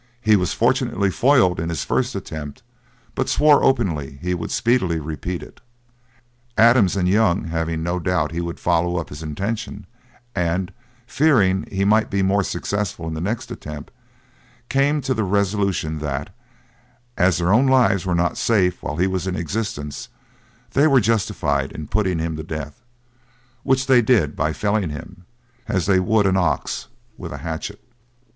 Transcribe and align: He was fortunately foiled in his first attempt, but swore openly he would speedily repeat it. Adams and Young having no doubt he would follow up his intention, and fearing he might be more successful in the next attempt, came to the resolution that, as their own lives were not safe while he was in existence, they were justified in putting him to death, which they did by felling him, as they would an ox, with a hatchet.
He 0.19 0.35
was 0.35 0.51
fortunately 0.51 1.11
foiled 1.11 1.59
in 1.59 1.69
his 1.69 1.83
first 1.83 2.15
attempt, 2.15 2.63
but 3.13 3.29
swore 3.29 3.63
openly 3.63 4.17
he 4.19 4.33
would 4.33 4.49
speedily 4.49 4.99
repeat 4.99 5.43
it. 5.43 5.61
Adams 6.57 6.95
and 6.95 7.07
Young 7.07 7.43
having 7.43 7.83
no 7.83 7.99
doubt 7.99 8.31
he 8.31 8.41
would 8.41 8.59
follow 8.59 8.95
up 8.97 9.09
his 9.09 9.21
intention, 9.21 9.85
and 10.33 10.73
fearing 11.05 11.67
he 11.71 11.85
might 11.85 12.09
be 12.09 12.23
more 12.23 12.41
successful 12.41 13.07
in 13.07 13.13
the 13.13 13.21
next 13.21 13.51
attempt, 13.51 13.91
came 14.69 15.01
to 15.01 15.13
the 15.13 15.23
resolution 15.23 15.99
that, 15.99 16.33
as 17.15 17.37
their 17.37 17.53
own 17.53 17.67
lives 17.67 18.03
were 18.03 18.15
not 18.15 18.39
safe 18.39 18.81
while 18.81 18.97
he 18.97 19.05
was 19.05 19.27
in 19.27 19.35
existence, 19.35 20.09
they 20.71 20.87
were 20.87 20.99
justified 20.99 21.71
in 21.71 21.87
putting 21.87 22.17
him 22.17 22.35
to 22.37 22.43
death, 22.43 22.81
which 23.61 23.85
they 23.85 24.01
did 24.01 24.35
by 24.35 24.51
felling 24.51 24.89
him, 24.89 25.25
as 25.67 25.85
they 25.85 25.99
would 25.99 26.25
an 26.25 26.37
ox, 26.37 26.87
with 27.19 27.31
a 27.31 27.37
hatchet. 27.37 27.87